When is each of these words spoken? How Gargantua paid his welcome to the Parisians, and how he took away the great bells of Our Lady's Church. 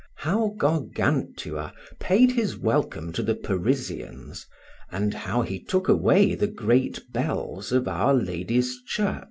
How 0.15 0.55
Gargantua 0.57 1.75
paid 1.99 2.31
his 2.31 2.57
welcome 2.57 3.11
to 3.13 3.21
the 3.21 3.35
Parisians, 3.35 4.47
and 4.91 5.13
how 5.13 5.43
he 5.43 5.59
took 5.63 5.87
away 5.87 6.33
the 6.33 6.47
great 6.47 7.13
bells 7.13 7.71
of 7.71 7.87
Our 7.87 8.15
Lady's 8.15 8.81
Church. 8.81 9.19